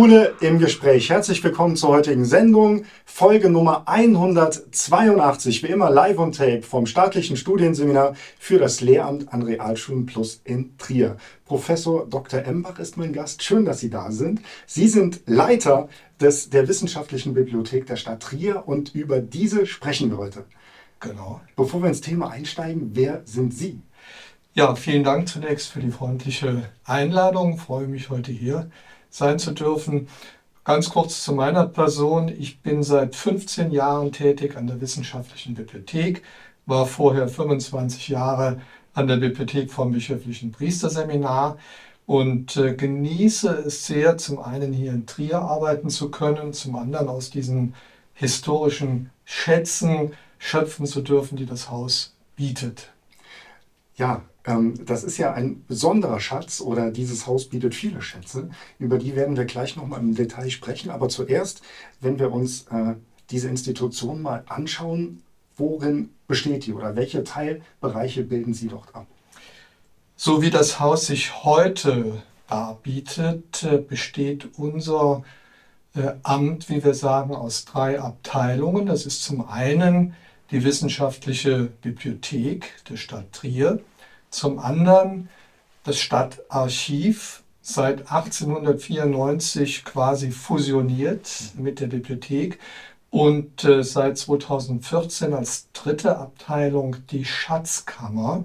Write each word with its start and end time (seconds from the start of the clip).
Schule 0.00 0.34
im 0.40 0.58
Gespräch. 0.58 1.10
Herzlich 1.10 1.44
willkommen 1.44 1.76
zur 1.76 1.90
heutigen 1.90 2.24
Sendung, 2.24 2.86
Folge 3.04 3.50
Nummer 3.50 3.82
182, 3.84 5.62
wie 5.62 5.66
immer 5.66 5.90
live 5.90 6.18
on 6.18 6.32
tape 6.32 6.62
vom 6.62 6.86
staatlichen 6.86 7.36
Studienseminar 7.36 8.14
für 8.38 8.58
das 8.58 8.80
Lehramt 8.80 9.30
an 9.30 9.42
Realschulen 9.42 10.06
Plus 10.06 10.40
in 10.44 10.78
Trier. 10.78 11.18
Professor 11.44 12.06
Dr. 12.08 12.40
Embach 12.46 12.78
ist 12.78 12.96
mein 12.96 13.12
Gast. 13.12 13.42
Schön, 13.42 13.66
dass 13.66 13.80
Sie 13.80 13.90
da 13.90 14.10
sind. 14.10 14.40
Sie 14.64 14.88
sind 14.88 15.20
Leiter 15.26 15.90
des, 16.18 16.48
der 16.48 16.66
Wissenschaftlichen 16.66 17.34
Bibliothek 17.34 17.84
der 17.84 17.96
Stadt 17.96 18.22
Trier 18.22 18.62
und 18.66 18.94
über 18.94 19.20
diese 19.20 19.66
sprechen 19.66 20.10
wir 20.10 20.16
heute. 20.16 20.46
Genau. 21.00 21.42
Bevor 21.56 21.82
wir 21.82 21.90
ins 21.90 22.00
Thema 22.00 22.30
einsteigen, 22.30 22.92
wer 22.94 23.20
sind 23.26 23.52
Sie? 23.52 23.82
Ja, 24.54 24.74
vielen 24.76 25.04
Dank 25.04 25.28
zunächst 25.28 25.68
für 25.68 25.80
die 25.80 25.90
freundliche 25.90 26.70
Einladung. 26.84 27.56
Ich 27.56 27.60
freue 27.60 27.86
mich 27.86 28.08
heute 28.08 28.32
hier 28.32 28.70
sein 29.10 29.38
zu 29.38 29.52
dürfen. 29.52 30.08
Ganz 30.64 30.90
kurz 30.90 31.22
zu 31.22 31.32
meiner 31.34 31.66
Person. 31.66 32.28
Ich 32.28 32.60
bin 32.60 32.82
seit 32.82 33.16
15 33.16 33.70
Jahren 33.72 34.12
tätig 34.12 34.56
an 34.56 34.66
der 34.66 34.80
Wissenschaftlichen 34.80 35.54
Bibliothek, 35.54 36.22
war 36.66 36.86
vorher 36.86 37.28
25 37.28 38.08
Jahre 38.08 38.60
an 38.94 39.06
der 39.06 39.16
Bibliothek 39.16 39.70
vom 39.70 39.92
Bischöflichen 39.92 40.52
Priesterseminar 40.52 41.58
und 42.06 42.56
äh, 42.56 42.74
genieße 42.74 43.48
es 43.66 43.86
sehr, 43.86 44.18
zum 44.18 44.40
einen 44.40 44.72
hier 44.72 44.92
in 44.92 45.06
Trier 45.06 45.40
arbeiten 45.40 45.90
zu 45.90 46.10
können, 46.10 46.52
zum 46.52 46.76
anderen 46.76 47.08
aus 47.08 47.30
diesen 47.30 47.74
historischen 48.14 49.10
Schätzen 49.24 50.12
schöpfen 50.38 50.86
zu 50.86 51.02
dürfen, 51.02 51.36
die 51.36 51.46
das 51.46 51.70
Haus 51.70 52.14
bietet. 52.36 52.90
Ja, 54.00 54.22
ähm, 54.46 54.86
das 54.86 55.04
ist 55.04 55.18
ja 55.18 55.34
ein 55.34 55.62
besonderer 55.68 56.20
Schatz 56.20 56.62
oder 56.62 56.90
dieses 56.90 57.26
Haus 57.26 57.50
bietet 57.50 57.74
viele 57.74 58.00
Schätze. 58.00 58.48
Über 58.78 58.96
die 58.96 59.14
werden 59.14 59.36
wir 59.36 59.44
gleich 59.44 59.76
nochmal 59.76 60.00
im 60.00 60.14
Detail 60.14 60.48
sprechen. 60.48 60.90
Aber 60.90 61.10
zuerst, 61.10 61.60
wenn 62.00 62.18
wir 62.18 62.32
uns 62.32 62.62
äh, 62.70 62.94
diese 63.28 63.50
Institution 63.50 64.22
mal 64.22 64.42
anschauen, 64.48 65.22
worin 65.58 66.08
besteht 66.26 66.64
die 66.64 66.72
oder 66.72 66.96
welche 66.96 67.24
Teilbereiche 67.24 68.22
bilden 68.22 68.54
sie 68.54 68.68
dort 68.68 68.94
ab? 68.94 69.06
So 70.16 70.40
wie 70.40 70.50
das 70.50 70.80
Haus 70.80 71.06
sich 71.06 71.44
heute 71.44 72.22
darbietet, 72.48 73.62
äh, 73.64 73.76
besteht 73.76 74.48
unser 74.56 75.24
äh, 75.94 76.12
Amt, 76.22 76.70
wie 76.70 76.82
wir 76.82 76.94
sagen, 76.94 77.34
aus 77.34 77.66
drei 77.66 78.00
Abteilungen. 78.00 78.86
Das 78.86 79.04
ist 79.04 79.22
zum 79.22 79.46
einen 79.46 80.14
die 80.50 80.64
wissenschaftliche 80.64 81.70
Bibliothek 81.82 82.72
der 82.88 82.96
Stadt 82.96 83.32
Trier. 83.32 83.80
Zum 84.30 84.58
anderen 84.58 85.28
das 85.84 85.98
Stadtarchiv 85.98 87.42
seit 87.62 88.10
1894 88.10 89.84
quasi 89.84 90.30
fusioniert 90.30 91.28
mit 91.56 91.80
der 91.80 91.86
Bibliothek 91.86 92.58
und 93.10 93.64
äh, 93.64 93.82
seit 93.82 94.18
2014 94.18 95.34
als 95.34 95.68
dritte 95.72 96.18
Abteilung 96.18 96.96
die 97.10 97.24
Schatzkammer, 97.24 98.44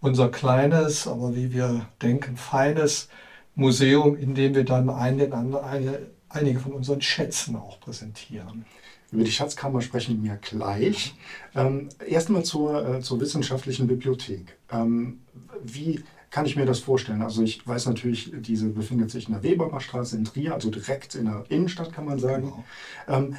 unser 0.00 0.30
kleines, 0.30 1.06
aber 1.06 1.36
wie 1.36 1.52
wir 1.52 1.86
denken, 2.00 2.36
feines 2.36 3.08
Museum, 3.54 4.16
in 4.16 4.34
dem 4.34 4.54
wir 4.54 4.64
dann 4.64 4.88
eine, 4.88 5.34
eine, 5.62 6.06
einige 6.30 6.60
von 6.60 6.72
unseren 6.72 7.00
Schätzen 7.00 7.56
auch 7.56 7.78
präsentieren. 7.80 8.64
Über 9.12 9.24
die 9.24 9.32
Schatzkammer 9.32 9.80
sprechen 9.80 10.22
wir 10.22 10.36
gleich. 10.36 11.14
Ähm, 11.54 11.88
Erstmal 12.06 12.44
zur, 12.44 12.88
äh, 12.88 13.00
zur 13.00 13.20
wissenschaftlichen 13.20 13.86
Bibliothek. 13.86 14.56
Ähm, 14.70 15.20
wie 15.62 16.02
kann 16.30 16.46
ich 16.46 16.54
mir 16.54 16.64
das 16.64 16.78
vorstellen? 16.78 17.22
Also 17.22 17.42
ich 17.42 17.66
weiß 17.66 17.86
natürlich, 17.86 18.32
diese 18.36 18.68
befindet 18.68 19.10
sich 19.10 19.26
in 19.26 19.34
der 19.34 19.42
Webermachstraße 19.42 20.16
in 20.16 20.24
Trier, 20.24 20.54
also 20.54 20.70
direkt 20.70 21.16
in 21.16 21.24
der 21.24 21.44
Innenstadt 21.48 21.92
kann 21.92 22.04
man 22.04 22.20
sagen. 22.20 22.44
Genau. 22.44 22.64
Ähm, 23.08 23.36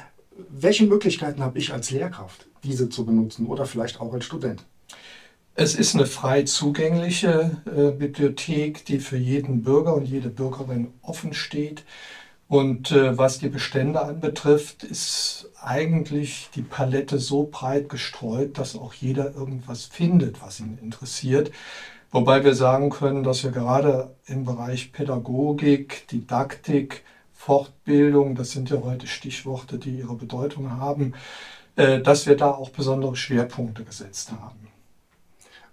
welche 0.50 0.84
Möglichkeiten 0.84 1.42
habe 1.42 1.58
ich 1.58 1.72
als 1.72 1.90
Lehrkraft, 1.90 2.46
diese 2.64 2.88
zu 2.88 3.06
benutzen 3.06 3.46
oder 3.46 3.64
vielleicht 3.64 4.00
auch 4.00 4.12
als 4.12 4.26
Student? 4.26 4.64
Es 5.54 5.74
ist 5.74 5.94
eine 5.94 6.06
frei 6.06 6.42
zugängliche 6.44 7.58
äh, 7.66 7.90
Bibliothek, 7.90 8.86
die 8.86 8.98
für 8.98 9.18
jeden 9.18 9.62
Bürger 9.62 9.94
und 9.94 10.04
jede 10.04 10.30
Bürgerin 10.30 10.88
offen 11.02 11.34
steht. 11.34 11.84
Und 12.52 12.90
äh, 12.90 13.16
was 13.16 13.38
die 13.38 13.48
Bestände 13.48 14.02
anbetrifft, 14.02 14.84
ist 14.84 15.48
eigentlich 15.62 16.50
die 16.54 16.60
Palette 16.60 17.18
so 17.18 17.48
breit 17.50 17.88
gestreut, 17.88 18.58
dass 18.58 18.76
auch 18.76 18.92
jeder 18.92 19.34
irgendwas 19.34 19.86
findet, 19.86 20.42
was 20.42 20.60
ihn 20.60 20.76
interessiert. 20.82 21.50
Wobei 22.10 22.44
wir 22.44 22.54
sagen 22.54 22.90
können, 22.90 23.22
dass 23.22 23.42
wir 23.42 23.52
gerade 23.52 24.14
im 24.26 24.44
Bereich 24.44 24.92
Pädagogik, 24.92 26.06
Didaktik, 26.08 27.04
Fortbildung, 27.32 28.34
das 28.34 28.50
sind 28.50 28.68
ja 28.68 28.82
heute 28.82 29.06
Stichworte, 29.06 29.78
die 29.78 30.00
ihre 30.00 30.16
Bedeutung 30.16 30.72
haben, 30.72 31.14
äh, 31.76 32.02
dass 32.02 32.26
wir 32.26 32.36
da 32.36 32.50
auch 32.50 32.68
besondere 32.68 33.16
Schwerpunkte 33.16 33.82
gesetzt 33.82 34.30
haben. 34.30 34.68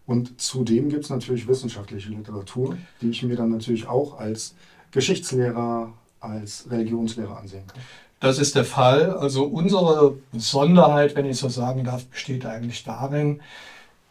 Und 0.06 0.40
zudem 0.40 0.88
gibt 0.88 1.03
es 1.03 1.09
natürlich 1.09 1.46
wissenschaftliche 1.46 2.11
Literatur, 2.11 2.78
die 3.01 3.09
ich 3.09 3.22
mir 3.22 3.35
dann 3.35 3.50
natürlich 3.50 3.85
auch 3.85 4.17
als 4.17 4.56
Geschichtslehrer, 4.91 5.94
als 6.19 6.69
Religionslehrer 6.69 7.38
ansehen 7.38 7.66
kann. 7.68 7.81
Das 8.19 8.38
ist 8.38 8.56
der 8.56 8.66
Fall. 8.66 9.12
Also 9.12 9.46
unsere 9.46 10.18
Besonderheit, 10.31 11.16
wenn 11.16 11.25
ich 11.25 11.38
so 11.38 11.47
sagen 11.50 11.84
darf, 11.84 12.06
besteht 12.06 12.46
eigentlich 12.46 12.84
darin, 12.84 13.41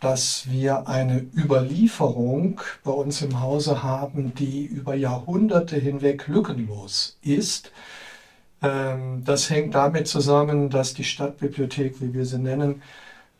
dass 0.00 0.48
wir 0.48 0.88
eine 0.88 1.26
Überlieferung 1.36 2.60
bei 2.84 2.92
uns 2.92 3.20
im 3.20 3.40
Hause 3.40 3.82
haben, 3.82 4.34
die 4.34 4.64
über 4.64 4.94
Jahrhunderte 4.94 5.76
hinweg 5.76 6.28
lückenlos 6.28 7.18
ist. 7.22 7.72
Ähm, 8.62 9.24
das 9.24 9.50
hängt 9.50 9.74
damit 9.74 10.08
zusammen, 10.08 10.70
dass 10.70 10.94
die 10.94 11.04
Stadtbibliothek, 11.04 12.00
wie 12.00 12.14
wir 12.14 12.24
sie 12.24 12.38
nennen, 12.38 12.82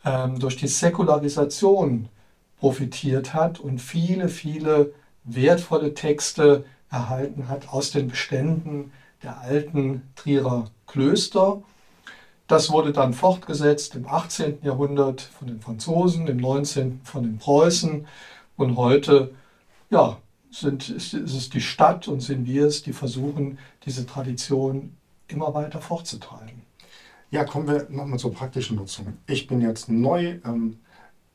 ähm, 0.05 0.39
durch 0.39 0.57
die 0.57 0.67
Säkularisation 0.67 2.09
profitiert 2.59 3.33
hat 3.33 3.59
und 3.59 3.79
viele, 3.79 4.27
viele 4.29 4.93
wertvolle 5.23 5.93
Texte 5.93 6.65
erhalten 6.89 7.47
hat 7.47 7.69
aus 7.69 7.91
den 7.91 8.07
Beständen 8.07 8.91
der 9.23 9.39
alten 9.41 10.01
Trierer 10.15 10.69
Klöster. 10.87 11.61
Das 12.47 12.71
wurde 12.71 12.91
dann 12.91 13.13
fortgesetzt 13.13 13.95
im 13.95 14.07
18. 14.07 14.59
Jahrhundert 14.63 15.21
von 15.21 15.47
den 15.47 15.61
Franzosen, 15.61 16.27
im 16.27 16.37
19. 16.37 17.01
von 17.03 17.23
den 17.23 17.37
Preußen 17.37 18.07
und 18.57 18.75
heute 18.75 19.31
ja, 19.89 20.17
sind, 20.51 20.89
ist, 20.89 21.13
ist 21.13 21.35
es 21.35 21.49
die 21.49 21.61
Stadt 21.61 22.07
und 22.07 22.21
sind 22.21 22.47
wir 22.47 22.65
es, 22.65 22.81
die 22.81 22.93
versuchen, 22.93 23.59
diese 23.85 24.05
Tradition 24.05 24.95
immer 25.27 25.53
weiter 25.53 25.79
fortzutreiben. 25.79 26.63
Ja, 27.31 27.43
kommen 27.43 27.67
wir 27.67 27.87
nochmal 27.89 28.17
zur 28.17 28.33
praktischen 28.33 28.77
Nutzung. 28.77 29.17
Ich 29.27 29.45
bin 29.45 29.61
jetzt 29.61 29.89
neu 29.89 30.39
ähm, 30.43 30.79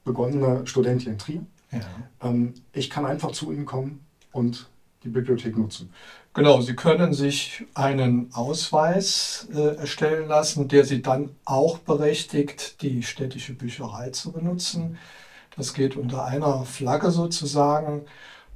begonnener 0.04 0.66
Student 0.66 1.02
hier 1.02 1.12
in 1.12 1.18
Trier. 1.18 1.46
Ja. 1.70 1.80
Ähm, 2.22 2.54
ich 2.72 2.90
kann 2.90 3.06
einfach 3.06 3.30
zu 3.30 3.52
Ihnen 3.52 3.64
kommen 3.64 4.04
und 4.32 4.68
die 5.04 5.10
Bibliothek 5.10 5.56
nutzen. 5.56 5.92
Genau, 6.32 6.60
Sie 6.60 6.74
können 6.74 7.14
sich 7.14 7.64
einen 7.74 8.32
Ausweis 8.32 9.46
äh, 9.54 9.76
erstellen 9.76 10.28
lassen, 10.28 10.66
der 10.68 10.84
Sie 10.84 11.02
dann 11.02 11.30
auch 11.44 11.78
berechtigt, 11.78 12.82
die 12.82 13.02
städtische 13.02 13.54
Bücherei 13.54 14.10
zu 14.10 14.32
benutzen. 14.32 14.98
Das 15.56 15.74
geht 15.74 15.96
unter 15.96 16.24
einer 16.24 16.64
Flagge 16.64 17.10
sozusagen. 17.10 18.02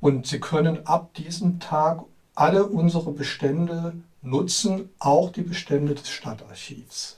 Und 0.01 0.27
Sie 0.27 0.41
können 0.41 0.87
ab 0.87 1.15
diesem 1.15 1.61
Tag 1.61 2.05
alle 2.35 2.67
unsere 2.67 3.13
Bestände 3.13 3.95
nutzen, 4.23 4.89
auch 4.99 5.31
die 5.31 5.43
Bestände 5.43 5.95
des 5.95 6.09
Stadtarchivs. 6.09 7.17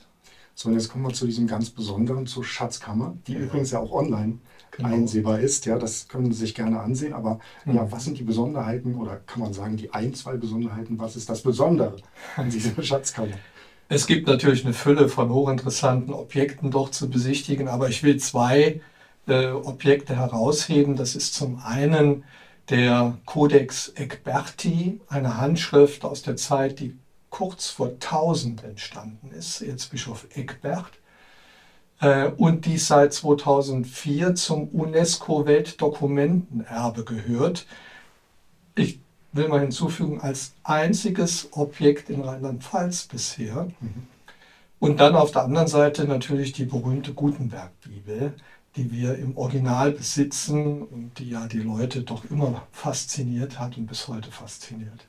So, 0.53 0.69
und 0.69 0.75
jetzt 0.75 0.89
kommen 0.89 1.05
wir 1.05 1.13
zu 1.13 1.25
diesem 1.25 1.47
ganz 1.47 1.69
Besonderen, 1.69 2.27
zur 2.27 2.43
Schatzkammer, 2.43 3.17
die 3.25 3.33
ja. 3.33 3.39
übrigens 3.39 3.71
ja 3.71 3.79
auch 3.79 3.91
online 3.91 4.39
genau. 4.71 4.89
einsehbar 4.89 5.39
ist. 5.39 5.65
Ja, 5.65 5.77
das 5.77 6.07
können 6.07 6.31
Sie 6.31 6.39
sich 6.39 6.55
gerne 6.55 6.79
ansehen. 6.79 7.13
Aber 7.13 7.39
mhm. 7.65 7.75
ja, 7.75 7.91
was 7.91 8.05
sind 8.05 8.17
die 8.17 8.23
Besonderheiten 8.23 8.95
oder 8.95 9.17
kann 9.25 9.41
man 9.41 9.53
sagen, 9.53 9.77
die 9.77 9.93
ein, 9.93 10.13
zwei 10.13 10.37
Besonderheiten? 10.37 10.99
Was 10.99 11.15
ist 11.15 11.29
das 11.29 11.41
Besondere 11.41 11.97
an 12.35 12.49
dieser 12.49 12.81
Schatzkammer? 12.83 13.33
Es 13.89 14.07
gibt 14.07 14.27
natürlich 14.27 14.63
eine 14.63 14.73
Fülle 14.73 15.09
von 15.09 15.29
hochinteressanten 15.29 16.13
Objekten 16.13 16.71
dort 16.71 16.93
zu 16.93 17.09
besichtigen, 17.09 17.67
aber 17.67 17.89
ich 17.89 18.03
will 18.03 18.17
zwei 18.17 18.79
äh, 19.27 19.47
Objekte 19.47 20.15
herausheben. 20.15 20.95
Das 20.95 21.15
ist 21.15 21.33
zum 21.33 21.61
einen 21.63 22.23
der 22.69 23.17
Codex 23.25 23.91
Egberti, 23.95 25.01
eine 25.09 25.37
Handschrift 25.37 26.05
aus 26.05 26.21
der 26.21 26.37
Zeit, 26.37 26.79
die 26.79 26.97
kurz 27.29 27.67
vor 27.67 27.87
1000 27.87 28.63
entstanden 28.63 29.31
ist, 29.31 29.61
Erzbischof 29.61 30.27
Egbert, 30.35 30.91
und 32.37 32.65
die 32.65 32.79
seit 32.79 33.13
2004 33.13 34.33
zum 34.33 34.69
UNESCO-Weltdokumentenerbe 34.69 37.03
gehört. 37.03 37.67
Ich 38.73 38.99
will 39.33 39.47
mal 39.47 39.61
hinzufügen, 39.61 40.19
als 40.19 40.53
einziges 40.63 41.49
Objekt 41.51 42.09
in 42.09 42.21
Rheinland-Pfalz 42.21 43.03
bisher. 43.03 43.67
Mhm. 43.79 44.07
Und 44.79 44.99
dann 44.99 45.15
auf 45.15 45.31
der 45.31 45.43
anderen 45.43 45.67
Seite 45.67 46.05
natürlich 46.05 46.53
die 46.53 46.65
berühmte 46.65 47.13
Gutenberg-Bibel, 47.13 48.33
die 48.75 48.91
wir 48.91 49.17
im 49.17 49.37
Original 49.37 49.91
besitzen 49.91 50.81
und 50.81 51.19
die 51.19 51.29
ja 51.29 51.47
die 51.47 51.59
Leute 51.59 52.01
doch 52.01 52.25
immer 52.31 52.67
fasziniert 52.71 53.59
hat 53.59 53.77
und 53.77 53.85
bis 53.85 54.07
heute 54.07 54.31
fasziniert. 54.31 55.07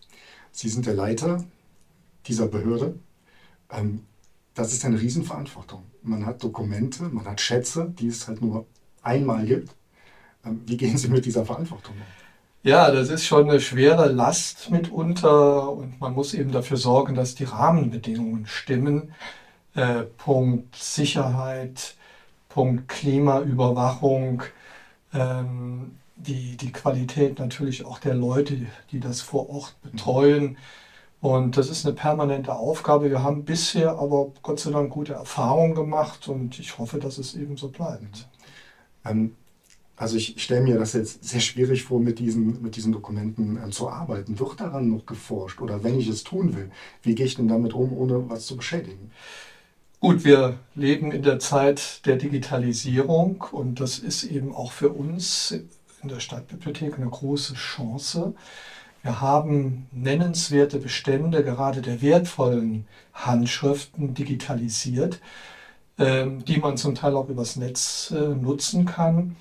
Sie 0.50 0.68
sind 0.68 0.84
der 0.84 0.94
Leiter 0.94 1.42
dieser 2.26 2.48
Behörde. 2.48 2.96
Ähm, 3.70 4.04
das 4.54 4.72
ist 4.72 4.84
eine 4.84 5.00
Riesenverantwortung. 5.00 5.84
Man 6.02 6.26
hat 6.26 6.42
Dokumente, 6.42 7.04
man 7.04 7.26
hat 7.26 7.40
Schätze, 7.40 7.92
die 7.98 8.08
es 8.08 8.28
halt 8.28 8.42
nur 8.42 8.66
einmal 9.02 9.46
gibt. 9.46 9.74
Ähm, 10.44 10.62
wie 10.66 10.76
gehen 10.76 10.96
Sie 10.98 11.08
mit 11.08 11.24
dieser 11.24 11.44
Verantwortung 11.44 11.94
um? 11.96 12.02
Ja, 12.64 12.92
das 12.92 13.08
ist 13.08 13.26
schon 13.26 13.50
eine 13.50 13.60
schwere 13.60 14.06
Last 14.12 14.70
mitunter 14.70 15.68
und 15.72 16.00
man 16.00 16.14
muss 16.14 16.32
eben 16.32 16.52
dafür 16.52 16.76
sorgen, 16.76 17.16
dass 17.16 17.34
die 17.34 17.44
Rahmenbedingungen 17.44 18.46
stimmen. 18.46 19.12
Äh, 19.74 20.02
Punkt 20.02 20.76
Sicherheit, 20.76 21.96
Punkt 22.48 22.88
Klimaüberwachung, 22.88 24.44
ähm, 25.12 25.98
die, 26.14 26.56
die 26.56 26.70
Qualität 26.72 27.40
natürlich 27.40 27.84
auch 27.84 27.98
der 27.98 28.14
Leute, 28.14 28.66
die 28.92 29.00
das 29.00 29.22
vor 29.22 29.50
Ort 29.50 29.74
betreuen. 29.82 30.56
Und 31.22 31.56
das 31.56 31.70
ist 31.70 31.86
eine 31.86 31.94
permanente 31.94 32.52
Aufgabe. 32.52 33.08
Wir 33.08 33.22
haben 33.22 33.44
bisher 33.44 33.92
aber 33.92 34.32
Gott 34.42 34.58
sei 34.58 34.72
Dank 34.72 34.90
gute 34.90 35.12
Erfahrungen 35.12 35.76
gemacht 35.76 36.26
und 36.26 36.58
ich 36.58 36.78
hoffe, 36.78 36.98
dass 36.98 37.16
es 37.16 37.36
eben 37.36 37.56
so 37.56 37.68
bleibt. 37.68 38.28
Ähm, 39.04 39.36
also 39.94 40.16
ich 40.16 40.42
stelle 40.42 40.62
mir 40.62 40.76
das 40.76 40.94
jetzt 40.94 41.22
sehr 41.22 41.38
schwierig 41.38 41.84
vor, 41.84 42.00
mit 42.00 42.18
diesen, 42.18 42.60
mit 42.60 42.74
diesen 42.74 42.92
Dokumenten 42.92 43.56
äh, 43.56 43.70
zu 43.70 43.88
arbeiten. 43.88 44.40
Wird 44.40 44.60
daran 44.60 44.88
noch 44.90 45.06
geforscht? 45.06 45.60
Oder 45.60 45.84
wenn 45.84 45.96
ich 45.96 46.08
es 46.08 46.24
tun 46.24 46.56
will, 46.56 46.72
wie 47.02 47.14
gehe 47.14 47.26
ich 47.26 47.36
denn 47.36 47.46
damit 47.46 47.72
um, 47.72 47.96
ohne 47.96 48.28
was 48.28 48.46
zu 48.46 48.56
beschädigen? 48.56 49.12
Gut, 50.00 50.24
wir 50.24 50.58
leben 50.74 51.12
in 51.12 51.22
der 51.22 51.38
Zeit 51.38 52.04
der 52.04 52.16
Digitalisierung 52.16 53.44
und 53.52 53.78
das 53.78 54.00
ist 54.00 54.24
eben 54.24 54.52
auch 54.52 54.72
für 54.72 54.88
uns 54.88 55.52
in 56.02 56.08
der 56.08 56.18
Stadtbibliothek 56.18 56.96
eine 56.96 57.08
große 57.08 57.54
Chance. 57.54 58.34
Wir 59.02 59.20
haben 59.20 59.88
nennenswerte 59.90 60.78
Bestände, 60.78 61.42
gerade 61.42 61.82
der 61.82 62.02
wertvollen 62.02 62.86
Handschriften, 63.12 64.14
digitalisiert, 64.14 65.20
ähm, 65.98 66.44
die 66.44 66.58
man 66.58 66.76
zum 66.76 66.94
Teil 66.94 67.16
auch 67.16 67.28
übers 67.28 67.56
Netz 67.56 68.14
äh, 68.16 68.28
nutzen 68.28 68.86
kann. 68.86 69.36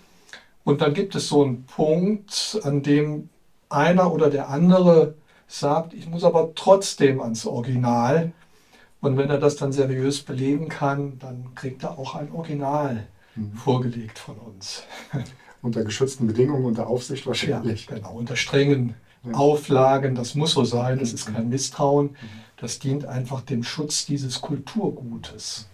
Und 0.63 0.81
dann 0.81 0.93
gibt 0.93 1.15
es 1.15 1.27
so 1.27 1.43
einen 1.43 1.65
Punkt, 1.65 2.59
an 2.63 2.81
dem 2.81 3.29
einer 3.69 4.11
oder 4.11 4.29
der 4.29 4.49
andere 4.49 5.13
sagt, 5.47 5.93
ich 5.93 6.07
muss 6.07 6.23
aber 6.23 6.53
trotzdem 6.55 7.21
ans 7.21 7.45
Original. 7.45 8.31
Und 8.99 9.17
wenn 9.17 9.29
er 9.29 9.39
das 9.39 9.57
dann 9.57 9.71
seriös 9.71 10.21
belegen 10.21 10.69
kann, 10.69 11.19
dann 11.19 11.53
kriegt 11.55 11.83
er 11.83 11.99
auch 11.99 12.15
ein 12.15 12.31
Original 12.31 13.07
mhm. 13.35 13.53
vorgelegt 13.53 14.17
von 14.17 14.37
uns. 14.37 14.83
Unter 15.61 15.83
geschützten 15.83 16.25
Bedingungen, 16.25 16.65
unter 16.65 16.87
Aufsicht 16.87 17.27
wahrscheinlich. 17.27 17.85
Ja, 17.85 17.97
genau, 17.97 18.13
unter 18.13 18.35
strengen 18.35 18.95
Auflagen, 19.33 20.15
das 20.15 20.35
muss 20.35 20.53
so 20.53 20.63
sein, 20.63 20.99
das 20.99 21.13
ist 21.13 21.31
kein 21.31 21.49
Misstrauen, 21.49 22.15
das 22.57 22.79
dient 22.79 23.05
einfach 23.05 23.41
dem 23.41 23.63
Schutz 23.63 24.05
dieses 24.05 24.41
Kulturgutes. 24.41 25.67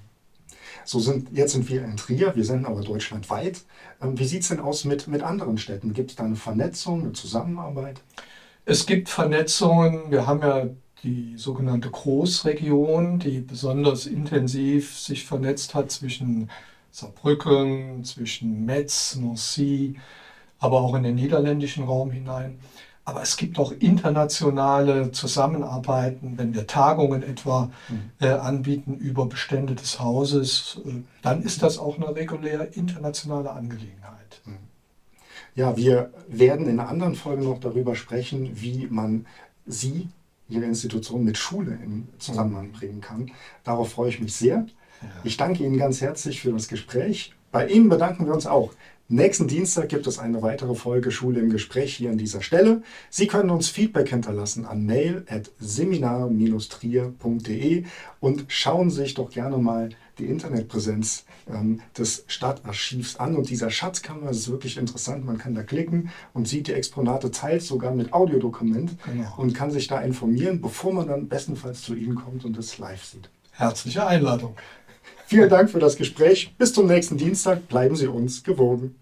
So 0.83 0.99
sind, 0.99 1.29
jetzt 1.33 1.53
sind 1.53 1.69
wir 1.69 1.83
in 1.83 1.97
Trier, 1.97 2.35
wir 2.35 2.45
sind 2.45 2.65
aber 2.65 2.81
deutschlandweit. 2.81 3.61
Ähm, 4.01 4.17
wie 4.17 4.25
sieht 4.25 4.44
es 4.44 4.49
denn 4.49 4.59
aus 4.59 4.85
mit, 4.85 5.07
mit 5.07 5.21
anderen 5.21 5.57
Städten? 5.57 5.94
Gibt 5.94 6.11
es 6.11 6.15
da 6.15 6.23
eine 6.23 6.38
Vernetzung, 6.38 7.01
eine 7.01 7.11
Zusammenarbeit? 7.13 8.01
Es 8.65 8.85
gibt 8.85 9.09
Vernetzungen. 9.09 10.11
Wir 10.11 10.27
haben 10.27 10.41
ja 10.41 10.67
die 11.03 11.38
sogenannte 11.38 11.89
Großregion, 11.89 13.19
die 13.19 13.39
besonders 13.39 14.05
intensiv 14.05 14.97
sich 14.97 15.25
vernetzt 15.25 15.75
hat 15.75 15.91
zwischen 15.91 16.50
Saarbrücken, 16.91 18.03
zwischen 18.03 18.65
Metz, 18.65 19.15
Nancy, 19.15 20.00
aber 20.59 20.81
auch 20.81 20.95
in 20.95 21.03
den 21.03 21.15
niederländischen 21.15 21.83
Raum 21.83 22.11
hinein. 22.11 22.59
Aber 23.07 23.21
es 23.21 23.38
gibt 23.38 23.57
auch 23.57 23.71
internationale 23.71 25.13
Zusammenarbeiten, 25.13 26.33
wenn 26.38 26.54
wir 26.54 26.68
Tagungen 26.68 27.24
etwa 27.24 27.71
mhm. 27.88 28.12
äh, 28.19 28.27
anbieten 28.27 28.98
über 28.98 29.27
Bestände 29.27 29.75
des 29.75 30.01
Hauses, 30.01 30.81
äh, 30.86 30.89
dann 31.21 31.42
ist 31.42 31.63
das 31.63 31.77
auch 31.77 31.95
eine 31.95 32.13
regulär 32.13 32.75
internationale 32.75 33.51
Angelegenheit. 33.51 34.42
Mhm. 34.44 34.57
Ja, 35.56 35.77
wir 35.77 36.12
werden 36.27 36.68
in 36.68 36.81
anderen 36.81 37.15
Folgen 37.15 37.45
noch 37.45 37.62
darüber 37.62 37.95
sprechen, 37.95 38.51
wie 38.56 38.88
man 38.88 39.25
Sie, 39.65 40.10
Ihre 40.50 40.65
Institution 40.65 41.24
mit 41.24 41.38
Schule 41.38 41.80
in 41.81 42.10
Zusammenhang 42.19 42.74
bringen 42.74 43.00
kann. 43.00 43.31
Darauf 43.63 43.92
freue 43.92 44.10
ich 44.10 44.19
mich 44.19 44.36
sehr. 44.36 44.65
Ja. 45.01 45.07
Ich 45.24 45.38
danke 45.38 45.63
Ihnen 45.63 45.77
ganz 45.77 46.01
herzlich 46.01 46.42
für 46.42 46.51
das 46.51 46.68
Gespräch. 46.68 47.33
Bei 47.53 47.69
Ihnen 47.69 47.88
bedanken 47.88 48.25
wir 48.25 48.33
uns 48.33 48.48
auch. 48.48 48.74
Nächsten 49.09 49.48
Dienstag 49.48 49.88
gibt 49.88 50.06
es 50.06 50.19
eine 50.19 50.42
weitere 50.42 50.75
Folge 50.75 51.12
Schule 51.12 51.39
im 51.39 51.50
Gespräch 51.50 51.95
hier 51.95 52.09
an 52.09 52.18
dieser 52.18 52.42
Stelle. 52.42 52.81
Sie 53.09 53.27
können 53.27 53.51
uns 53.51 53.69
Feedback 53.69 54.09
hinterlassen 54.09 54.65
an 54.65 54.86
mail.seminar-trier.de 54.86 57.86
und 58.19 58.45
schauen 58.50 58.89
sich 58.89 59.13
doch 59.13 59.30
gerne 59.30 59.59
mal 59.59 59.92
die 60.19 60.25
Internetpräsenz 60.25 61.24
ähm, 61.50 61.80
des 61.98 62.25
Stadtarchivs 62.27 63.15
an. 63.15 63.38
Und 63.38 63.50
dieser 63.50 63.69
Schatzkammer 63.69 64.31
ist 64.31 64.51
wirklich 64.51 64.75
interessant. 64.75 65.25
Man 65.25 65.38
kann 65.38 65.56
da 65.56 65.63
klicken 65.63 66.10
und 66.33 66.50
sieht 66.50 66.68
die 66.68 66.74
Exponate, 66.74 67.31
teils 67.31 67.65
sogar 67.65 67.95
mit 67.95 68.12
Audiodokument 68.12 68.98
genau. 69.06 69.33
und 69.38 69.53
kann 69.53 69.71
sich 69.71 69.88
da 69.88 70.01
informieren, 70.01 70.60
bevor 70.60 70.94
man 70.94 71.07
dann 71.07 71.30
bestenfalls 71.30 71.81
zu 71.81 71.95
Ihnen 71.95 72.15
kommt 72.15 72.44
und 72.44 72.57
es 72.57 72.77
live 72.77 73.06
sieht. 73.06 73.30
Herzliche 73.53 74.06
Einladung. 74.06 74.57
Vielen 75.29 75.50
Dank 75.50 75.69
für 75.69 75.79
das 75.79 75.97
Gespräch. 75.97 76.56
Bis 76.57 76.71
zum 76.71 76.88
nächsten 76.88 77.18
Dienstag. 77.18 77.68
Bleiben 77.68 77.97
Sie 77.97 78.07
uns 78.07 78.45
gewogen. 78.45 78.95